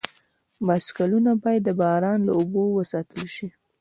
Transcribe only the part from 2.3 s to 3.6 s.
اوبو وساتل شي.